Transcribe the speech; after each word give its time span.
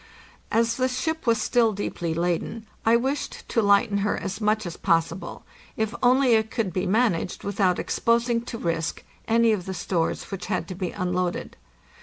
As 0.51 0.77
the 0.77 0.87
ship 0.87 1.27
was 1.27 1.39
still 1.39 1.73
deeply 1.73 2.15
laden, 2.15 2.65
I 2.87 2.95
wished 2.95 3.47
to 3.49 3.61
lighten 3.61 3.99
her 3.99 4.17
as 4.17 4.41
much 4.41 4.65
as 4.65 4.75
possible, 4.75 5.45
if 5.77 5.93
only 6.01 6.33
it 6.33 6.49
could 6.49 6.73
be 6.73 6.87
managed 6.87 7.43
without 7.43 7.77
exposing 7.77 8.41
to 8.45 8.57
risk 8.57 9.03
any 9.27 9.51
of 9.51 9.67
the 9.67 9.75
stores 9.75 10.23
which 10.31 10.47
had 10.47 10.67
to 10.69 10.73
be 10.73 10.89
unloaded. 10.89 11.55